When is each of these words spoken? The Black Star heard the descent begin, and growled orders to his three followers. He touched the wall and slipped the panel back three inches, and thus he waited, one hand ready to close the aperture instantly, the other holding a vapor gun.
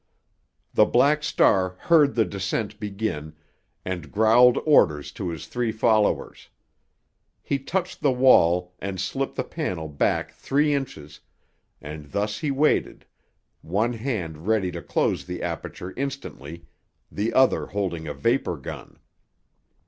The 0.73 0.85
Black 0.87 1.21
Star 1.21 1.75
heard 1.81 2.15
the 2.15 2.25
descent 2.25 2.79
begin, 2.79 3.35
and 3.85 4.11
growled 4.11 4.57
orders 4.65 5.11
to 5.11 5.29
his 5.29 5.45
three 5.45 5.71
followers. 5.71 6.49
He 7.43 7.59
touched 7.59 8.01
the 8.01 8.11
wall 8.11 8.73
and 8.79 8.99
slipped 8.99 9.35
the 9.35 9.43
panel 9.43 9.87
back 9.87 10.31
three 10.33 10.73
inches, 10.73 11.19
and 11.79 12.05
thus 12.11 12.39
he 12.39 12.49
waited, 12.49 13.05
one 13.61 13.93
hand 13.93 14.47
ready 14.47 14.71
to 14.71 14.81
close 14.81 15.23
the 15.25 15.43
aperture 15.43 15.93
instantly, 15.95 16.65
the 17.11 17.31
other 17.31 17.67
holding 17.67 18.07
a 18.07 18.13
vapor 18.15 18.57
gun. 18.57 18.97